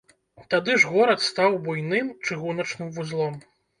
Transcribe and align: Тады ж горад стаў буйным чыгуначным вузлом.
Тады 0.53 0.77
ж 0.83 0.93
горад 0.93 1.19
стаў 1.27 1.57
буйным 1.67 2.09
чыгуначным 2.25 2.91
вузлом. 2.97 3.37